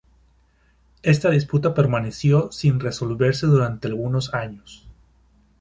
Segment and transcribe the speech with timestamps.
[1.03, 4.87] Esta disputa permaneció sin resolverse durante algunos años.